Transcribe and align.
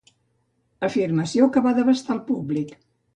Afirmació 0.87 1.49
que 1.57 1.63
va 1.65 1.73
devastar 1.81 2.17
el 2.17 2.23
públic. 2.31 2.73